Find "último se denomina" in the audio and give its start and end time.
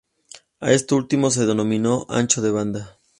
0.95-1.99